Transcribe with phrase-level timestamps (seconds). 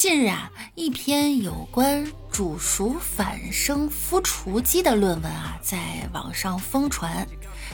[0.00, 7.28] 近日啊，一篇有关煮熟反生孵雏鸡的论文啊，在网上疯传。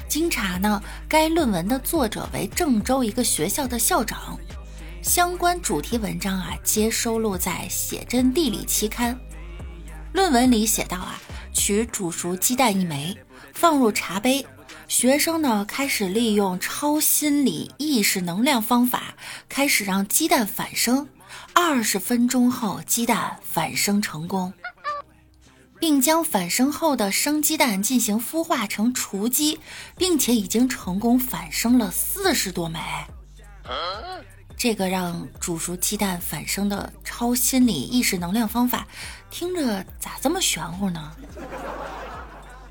[0.09, 4.37] 经查呢，该论文的作者为郑州一个学校的校长。
[5.02, 9.16] 相关主题文章啊，皆收录在《写真地理》期刊。
[10.13, 11.21] 论文里写道啊，
[11.52, 13.16] 取煮熟鸡蛋一枚，
[13.55, 14.45] 放入茶杯，
[14.88, 19.15] 学生呢开始利用超心理意识能量方法，
[19.49, 21.07] 开始让鸡蛋反生。
[21.59, 24.52] 二十分钟后，鸡蛋反生成功，
[25.80, 29.59] 并将反生后的生鸡蛋进行孵化成雏鸡，
[29.96, 32.79] 并且已经成功反生了四十多枚。
[34.54, 38.87] 这个让煮熟鸡蛋反生的超心理意识能量方法，
[39.30, 41.10] 听着咋这么玄乎呢？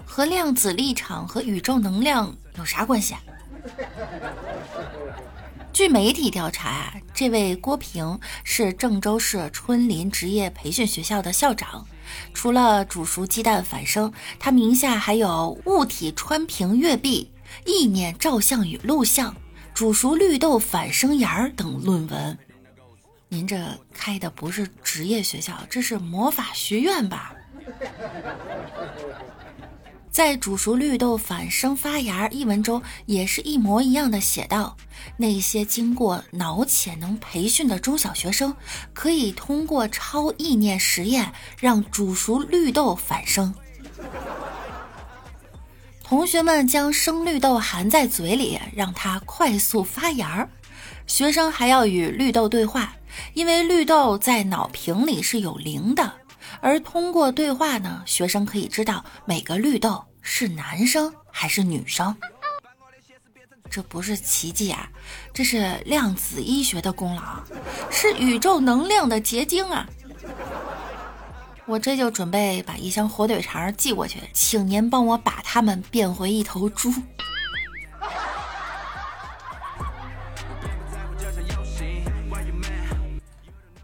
[0.05, 3.21] 和量子力场和宇宙能量有啥关系啊？
[5.75, 11.85] 据媒体调查，这位郭平是郑州市春林职业培训学校的校长。
[12.33, 17.29] 除了煮熟鸡蛋反生，他名下还有物体穿屏月壁、
[17.65, 19.35] 意念照相与录像、
[19.73, 22.37] 煮熟绿豆反生芽等论文。
[23.27, 23.61] 您这
[23.93, 27.35] 开的不是职业学校，这是魔法学院吧？
[30.15, 34.77] 在煮熟绿豆反生发芽一文中，也是一模一样的写道：
[35.17, 38.55] 那些经过脑潜能培训的中小学生，
[38.93, 43.53] 可以通过超意念实验让煮熟绿豆反生。
[46.01, 50.47] 同学们将生绿豆含在嘴里，让它快速发芽。
[51.07, 52.95] 学生还要与绿豆对话，
[53.33, 56.09] 因为绿豆在脑屏里是有灵的。
[56.61, 62.15] 而通过对话呢，学生可以知道每个绿豆是男生还是女生。
[63.69, 64.89] 这不是奇迹啊，
[65.33, 67.43] 这是量子医学的功劳，
[67.91, 69.85] 是宇宙能量的结晶啊！
[71.65, 76.93] 我这就准备把一箱火腿肠寄过去，请您帮我把它们变回一头猪。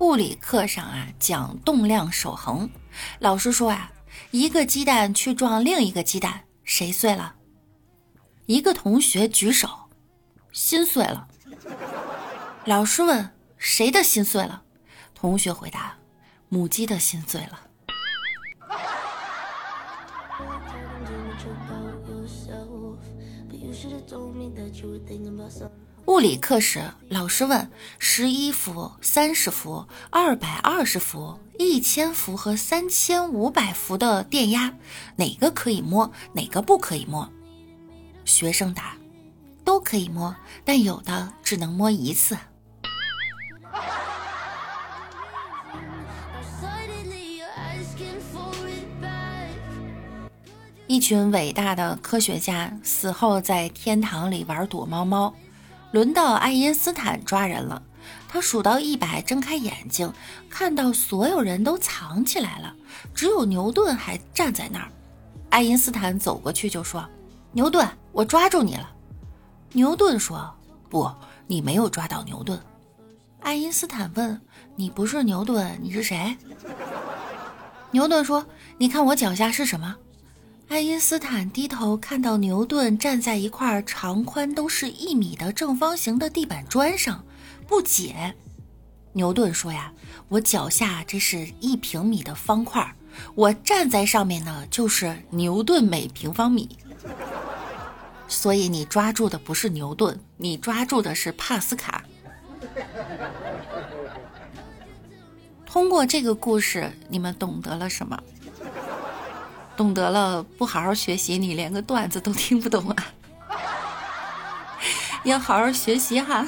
[0.02, 2.68] 物理课上啊，讲动量守恒。
[3.20, 3.92] 老师说啊，
[4.32, 7.36] 一个鸡蛋去撞另一个鸡蛋，谁碎了？
[8.48, 9.70] 一个同学举手，
[10.52, 11.28] 心碎了。
[12.66, 13.30] 老师问
[13.60, 14.64] 谁的心碎了？
[15.14, 15.96] 同学回答，
[16.50, 17.60] 母鸡的心碎了。
[26.12, 34.74] 物理课时，老师问：十一伏、三十伏、二百二十伏、一千伏和三千五百伏的电压，
[35.16, 37.32] 哪个可以摸，哪个不可以摸？
[38.26, 38.98] 学生答：
[39.64, 40.36] 都可以摸，
[40.66, 42.38] 但有的只能摸一次。
[50.88, 55.34] 一群伟大的科学家死后在天堂里玩躲猫猫。
[55.92, 57.82] 轮到爱因斯坦抓人了，
[58.28, 60.12] 他数到一百，睁开眼睛，
[60.50, 62.74] 看到所有人都藏起来了，
[63.14, 64.88] 只有牛顿还站在那儿。
[65.50, 67.06] 爱因斯坦走过去就说
[67.52, 68.90] ：“牛顿，我抓住你了。”
[69.74, 70.54] 牛顿说
[70.90, 71.12] ：“不，
[71.46, 72.58] 你没有抓到牛顿。”
[73.42, 74.40] 爱因斯坦问
[74.78, 76.38] ：“你不是牛顿，你是谁？”
[77.92, 78.46] 牛顿说
[78.80, 79.94] ：“你看我脚下是什么？”
[80.72, 87.26] 爱因斯坦低头看到牛顿站在一块长宽都是一米的正方形的地板砖上，
[87.68, 88.34] 不解。
[89.12, 89.92] 牛顿说：“呀，
[90.30, 92.96] 我脚下这是一平米的方块，
[93.36, 96.70] 我站在上面呢，就是牛顿每平方米。
[98.30, 102.02] 所以你抓住的不是牛顿，你抓住的是帕斯卡。”
[105.66, 108.18] 通过这个故事，你们懂得了什么？
[109.76, 112.96] 懂得了，不好好学习，你连个段子都听不懂啊！
[115.24, 116.46] 要好好学习哈。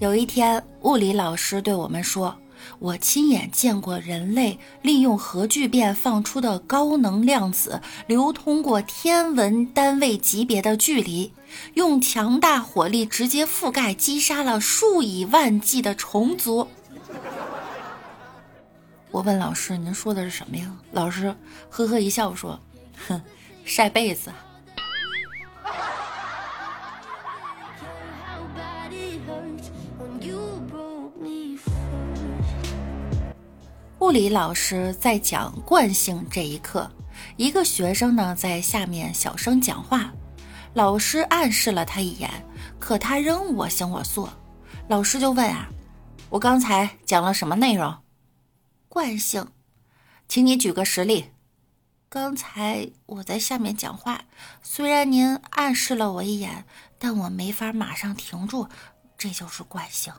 [0.00, 2.36] 有一天，物理老师对我们说
[2.84, 11.32] ：“我亲眼见过人类利用核聚变放出的高能量子流通过天文单位级别的距离，
[11.72, 16.68] 用强大火力直接覆盖击杀了数以万计的虫族。
[19.10, 21.34] 我问老师：“您说的是什么呀？”老师
[21.70, 22.60] 呵呵一笑说
[23.08, 23.22] ：“哼，
[23.64, 24.30] 晒被子。”
[34.04, 36.90] 物理老师在讲惯性这一课，
[37.38, 40.12] 一个学生呢在下面小声讲话，
[40.74, 42.30] 老师暗示了他一眼，
[42.78, 44.28] 可他仍我行我素。
[44.88, 45.70] 老师就问啊
[46.28, 47.96] ：“我刚才讲了什么内容？”
[48.90, 49.48] 惯性，
[50.28, 51.30] 请你举个实例。
[52.10, 54.20] 刚才我在下面讲话，
[54.62, 56.66] 虽然您暗示了我一眼，
[56.98, 58.68] 但我没法马上停住，
[59.16, 60.12] 这就是惯性。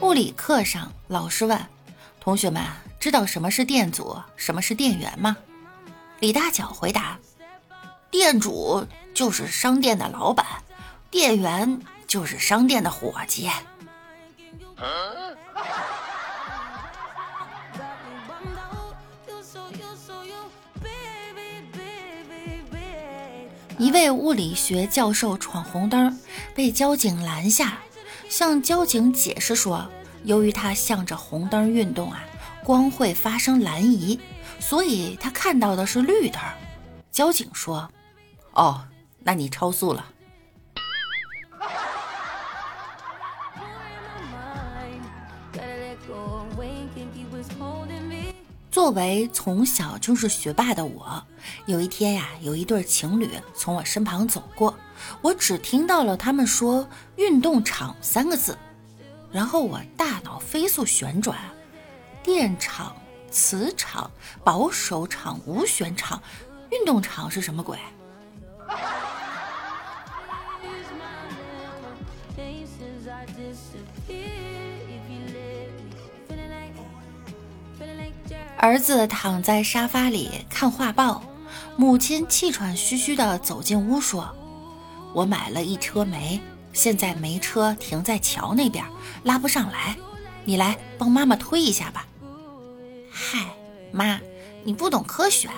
[0.00, 1.60] 物理课上，老师问
[2.20, 2.62] 同学们
[3.00, 5.36] ：“知道什么是电阻，什么是电源吗？”
[6.20, 7.18] 李大脚回答
[8.08, 10.46] ：“店主就是商店的老板，
[11.10, 13.50] 店员就是商店的伙计。”
[23.78, 26.18] 一位物理学教授闯红灯，
[26.54, 27.78] 被交警拦下。
[28.28, 29.88] 向交警解释说，
[30.24, 32.24] 由于他向着红灯运动啊，
[32.62, 34.18] 光会发生蓝移，
[34.60, 36.40] 所以他看到的是绿灯。
[37.10, 37.90] 交警说
[38.52, 38.82] ：“哦，
[39.20, 40.04] 那你超速了。”
[48.70, 51.22] 作为从小就是学霸的我，
[51.66, 54.76] 有一天呀，有一对情侣从我身旁走过，
[55.22, 56.86] 我只听到了他们说
[57.16, 58.56] “运动场”三个字，
[59.32, 61.38] 然后我大脑飞速旋转，
[62.22, 62.94] 电场、
[63.30, 64.10] 磁场、
[64.44, 66.22] 保守场、无旋场，
[66.70, 67.78] 运动场是什么鬼？
[78.60, 81.22] 儿子躺在沙发里看画报，
[81.76, 84.34] 母亲气喘吁吁地走进屋说
[85.14, 86.40] ：“我买了一车煤，
[86.72, 88.84] 现在煤车停在桥那边，
[89.22, 89.96] 拉不上来，
[90.44, 92.04] 你来帮妈妈推一下吧。”
[93.08, 93.38] 嗨，
[93.92, 94.20] 妈，
[94.64, 95.48] 你不懂科学。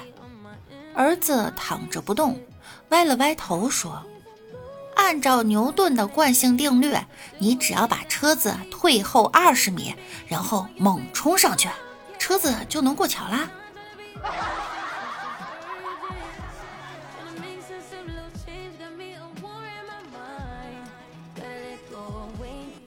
[0.94, 2.38] 儿子躺着不动，
[2.90, 4.04] 歪了歪头说
[4.94, 6.94] ：“按照牛顿的惯性定律，
[7.38, 9.94] 你只要把车子退后二十米，
[10.28, 11.66] 然后猛冲上去。”
[12.20, 13.50] 车子就能过桥啦。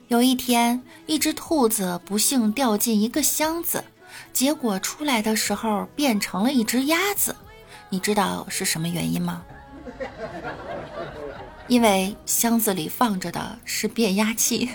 [0.06, 3.82] 有一天，一只兔子不幸掉进一个箱子，
[4.32, 7.34] 结果出来的时候变成了一只鸭子。
[7.88, 9.44] 你知道是什么原因吗？
[11.66, 14.70] 因为箱子里放着的是变压器。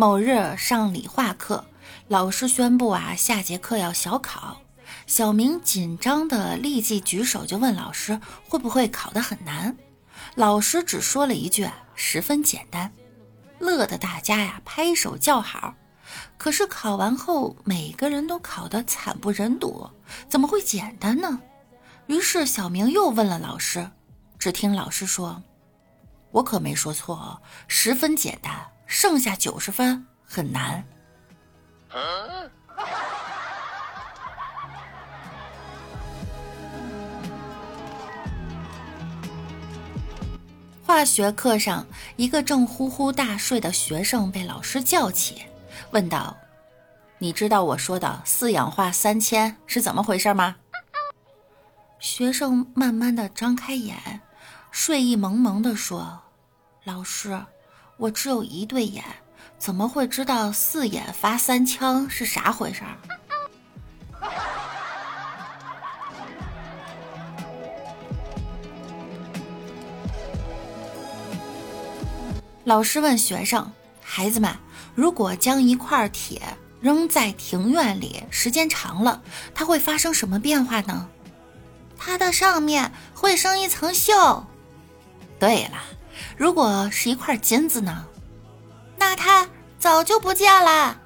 [0.00, 1.62] 某日上理化课，
[2.08, 4.62] 老师宣布啊，下节课要小考。
[5.06, 8.18] 小明紧张的立即举手，就问老师
[8.48, 9.76] 会不会考得很难。
[10.36, 12.90] 老师只说了一句十分简单，
[13.58, 15.74] 乐得大家呀拍手叫好。
[16.38, 19.86] 可是考完后，每个人都考得惨不忍睹，
[20.30, 21.42] 怎么会简单呢？
[22.06, 23.90] 于是小明又问了老师，
[24.38, 25.42] 只听老师说
[26.32, 30.84] ：“我可没说错哦，十分简单。”剩下九十分很难。
[40.84, 45.46] 化学课上，一个正呼呼大睡的学生被老师叫起，
[45.92, 46.36] 问道
[47.18, 50.56] ：“你知道我说的四氧化三铅是怎么回事吗？”
[52.00, 54.20] 学生慢慢的张开眼，
[54.72, 56.22] 睡意蒙蒙的说
[56.82, 57.40] ：“老师。”
[58.00, 59.04] 我只有一对眼，
[59.58, 62.96] 怎么会知道四眼发三枪是啥回事儿？
[72.64, 74.50] 老师问学生：“孩子们，
[74.94, 76.40] 如果将一块铁
[76.80, 79.20] 扔在庭院里，时间长了，
[79.54, 81.06] 它会发生什么变化呢？”
[81.98, 84.42] 它的上面会生一层锈。
[85.38, 85.76] 对了。
[86.36, 88.06] 如果是一块金子呢？
[88.96, 89.48] 那他
[89.78, 91.00] 早就不见了。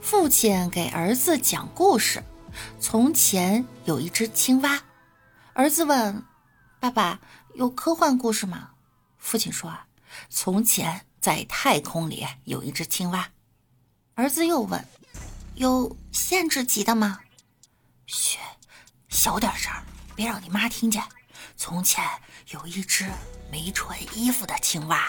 [0.00, 2.22] 父亲给儿子讲故事：
[2.78, 4.80] 从前有一只青蛙。
[5.52, 6.24] 儿子问
[6.80, 7.20] ：“爸爸，
[7.54, 8.70] 有科幻故事吗？”
[9.18, 9.76] 父亲说
[10.30, 13.28] ：“从前在太空里有一只青蛙。”
[14.16, 14.86] 儿子又问
[15.56, 17.18] ：“有限制级的吗？”
[18.06, 18.38] 嘘，
[19.08, 19.72] 小点声，
[20.14, 21.02] 别让你妈听见。
[21.56, 22.04] 从前
[22.50, 23.10] 有一只
[23.50, 25.08] 没穿衣服的青蛙。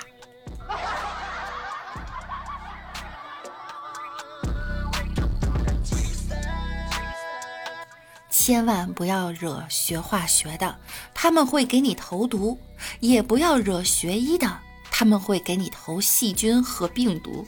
[8.32, 10.80] 千万不要惹学化学的，
[11.14, 12.58] 他们会给你投毒；
[13.00, 17.46] 也不要惹学医的，他们会给你投细菌和病毒；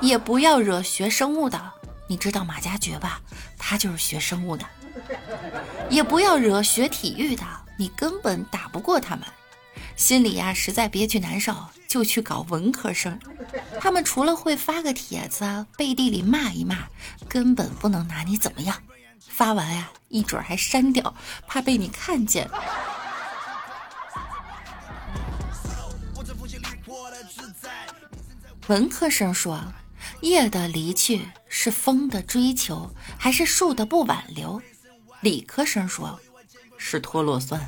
[0.00, 1.72] 也不要惹学生物的，
[2.06, 3.20] 你知道马加爵吧？
[3.58, 4.64] 他就是学生物的。
[5.90, 7.44] 也不要惹学体育的，
[7.76, 9.24] 你根本打不过他们。
[9.96, 11.54] 心里呀实在憋屈难受，
[11.88, 13.18] 就去搞文科生。
[13.80, 16.76] 他们除了会发个帖子，背地里骂一骂，
[17.28, 18.76] 根本不能拿你怎么样。
[19.20, 21.14] 发完呀，一准还删掉，
[21.46, 22.48] 怕被你看见。
[28.68, 29.60] 文科生说
[30.20, 34.60] ：“叶的离去是风的追求，还是树的不挽留？”
[35.22, 36.20] 理科生说
[36.78, 37.60] ：“是脱落酸。”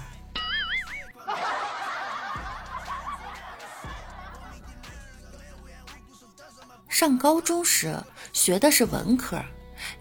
[6.88, 8.02] 上高中时
[8.32, 9.42] 学的是文科。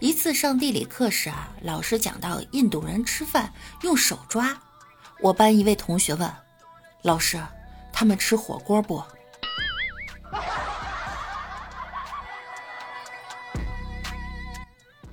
[0.00, 3.52] 一次上地理课时啊，老师讲到印度人吃饭
[3.82, 4.60] 用手抓。
[5.20, 6.30] 我班一位同学问
[7.02, 7.40] 老师
[7.92, 9.02] ：“他们吃火锅不？”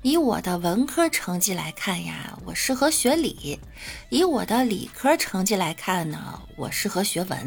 [0.08, 3.60] 以我的文科成绩来看呀，我适合学理；
[4.08, 7.38] 以我的理科成绩来看呢，我适合学文；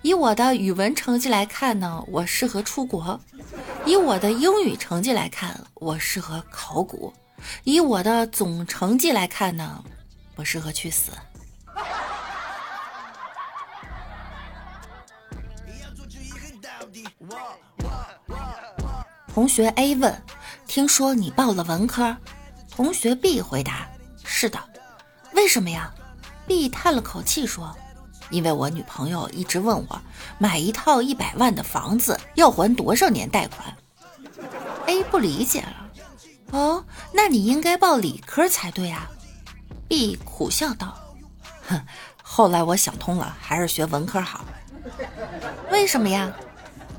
[0.00, 3.20] 以我的语文成绩来看呢，我适合出国。
[3.84, 7.12] 以我的英语成绩来看，我适合考古；
[7.64, 9.84] 以我的总成绩来看呢，
[10.36, 11.12] 我适合去死。
[19.34, 20.22] 同学 A 问
[20.68, 22.16] ：“听说你报了文科？”
[22.70, 23.88] 同学 B 回答
[24.22, 24.60] ：“是的。”
[25.34, 25.92] 为什么呀
[26.46, 27.74] ？B 叹了口气说
[28.30, 30.00] ：“因为我女朋友一直问我，
[30.38, 33.74] 买一套一百万的房子要还多少年贷款。”
[34.86, 35.90] A 不理解了，
[36.52, 39.10] 哦，那你应该报理科才对啊。
[39.88, 40.96] B 苦笑道
[41.66, 41.80] ：“哼，
[42.22, 44.44] 后来我想通了，还是学文科好。
[45.70, 46.32] 为什么呀？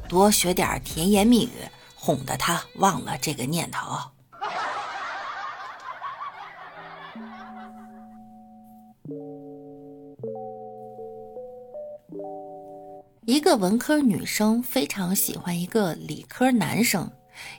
[0.07, 1.69] 多学点甜言蜜语，
[2.01, 3.99] 哄得他忘了这个念头。”
[13.25, 17.11] 一个文科女生非常喜欢一个理科男生。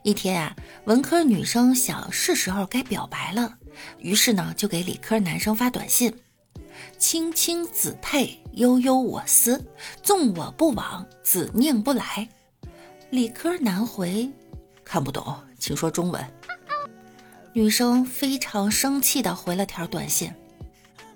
[0.03, 3.57] 一天啊，文科女生想是时候该表白了，
[3.99, 6.13] 于是呢就给理科男生发短信
[6.99, 9.65] ：“青青子佩，悠悠我思，
[10.03, 12.29] 纵我不往，子宁不来。”
[13.11, 14.31] 理科男回
[14.85, 16.25] ：“看不懂，请说中文。”
[17.52, 20.33] 女生非常生气的回了条短信：“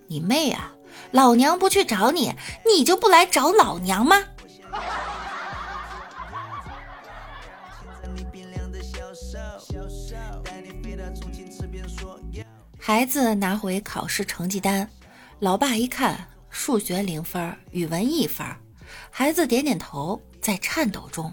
[0.09, 0.73] 你妹啊！
[1.13, 2.35] 老娘不去找你，
[2.67, 4.17] 你就不来找老娘吗？”
[12.77, 14.91] 孩子拿回考试成绩单，
[15.39, 18.45] 老爸一看，数学零分，语文一分。
[19.11, 21.33] 孩子点点头，在颤抖中，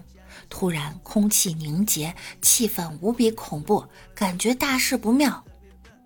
[0.52, 5.42] 突然空气凝结，气氛无比恐怖，感觉大事不妙。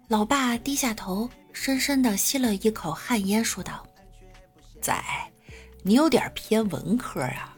[0.06, 3.84] 老爸低下头，深深的吸了一口旱烟，说道
[4.80, 4.94] ：“仔，
[5.82, 7.56] 你有点偏文科啊。”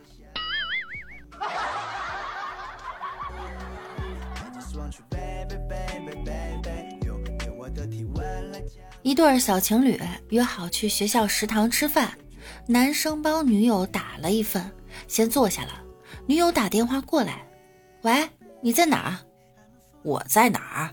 [9.03, 12.17] 一对小情侣约好去学校食堂吃饭，
[12.67, 14.73] 男生帮女友打了一份，
[15.07, 15.83] 先坐下了。
[16.29, 17.43] 女友打电话过来
[18.05, 18.29] ：“喂，
[18.61, 19.17] 你在哪儿？
[20.03, 20.91] 我在哪儿？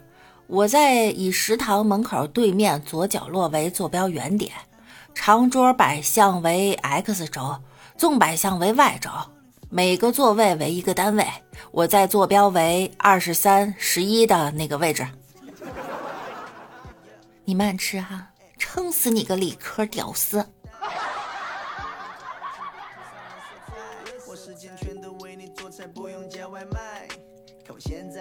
[0.47, 4.53] 我在以食堂门口对面左角落为坐标原点，
[5.13, 7.59] 长桌摆向为 x 轴，
[7.97, 9.09] 纵摆向为 y 轴，
[9.69, 11.27] 每个座位为一个单位。
[11.71, 15.05] 我在坐标为二十三十一的那个位置。”
[17.43, 20.47] 你慢吃哈，撑死你个理科屌丝！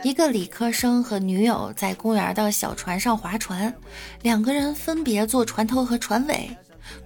[0.02, 3.74] 一个理科生和女友在公园的小船上划船，
[4.22, 6.50] 两个人分别坐船头和船尾。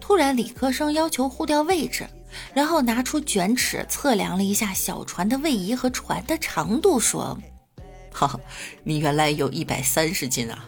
[0.00, 2.07] 突然，理科生要求互调位置，
[2.52, 7.38] 然后拿出卷尺测量了一下小船的位移和船的长度，说
[8.12, 8.40] ：“哈哈，
[8.83, 10.64] 你原来有一百三十斤啊！”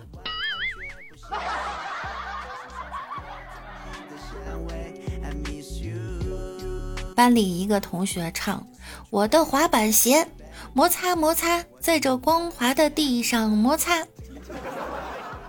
[7.17, 8.67] 班里一个同学唱
[9.11, 10.29] ：“我的滑板鞋。”
[10.73, 14.07] 摩擦摩擦，在这光滑的地上摩擦。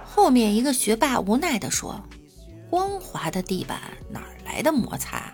[0.04, 2.04] 后面一个学霸无奈地说
[2.70, 5.34] ：“光滑的地板哪来的摩擦？”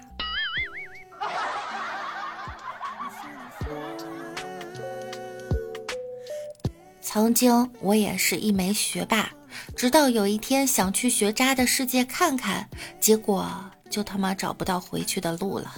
[7.02, 9.32] 曾经我也是一枚学霸，
[9.76, 13.50] 直到有一天想去学渣的世界看看，结果
[13.90, 15.74] 就他妈找不到回去的路了。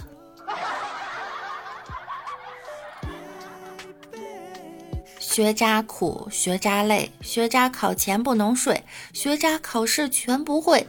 [5.32, 8.82] 学渣苦，学渣累，学渣考前不能睡，
[9.12, 10.84] 学渣考试全不会，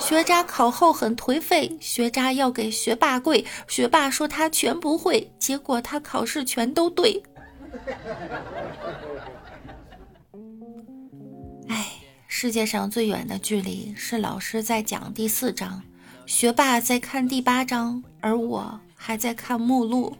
[0.00, 7.22] 学渣考后很颓废，学渣要给学霸跪，学霸说他全不会，结果他考试全都对。
[11.68, 11.86] 哎，
[12.26, 15.80] 世界上最远的距离是老师在讲第四章，
[16.26, 20.16] 学霸在看第八章，而我还在看目录。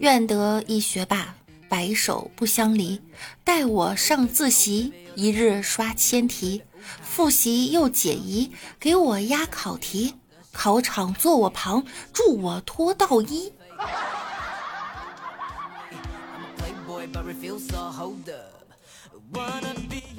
[0.00, 1.34] 愿得一学霸，
[1.68, 3.00] 白首不相离。
[3.44, 6.62] 待我上自习，一日刷千题，
[7.02, 10.14] 复习又解疑，给我压考题。
[10.52, 13.52] 考场坐我旁，助我脱道衣。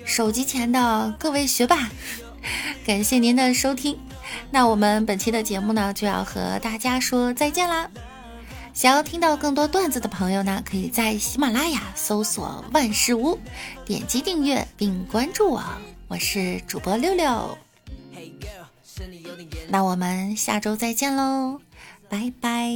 [0.05, 1.89] 手机前的各位学霸，
[2.85, 3.99] 感谢您的收听。
[4.51, 7.89] 那我们本期的节目呢，就要和大家说再见啦。
[8.79, 13.37] 想要听到更多段子的朋友呢，可以在喜马拉雅搜索万事屋，
[13.85, 15.61] 点击订阅并关注我。
[16.07, 17.57] 我是主播六六，
[19.67, 21.59] 那我们下周再见喽，
[22.07, 22.71] 拜拜。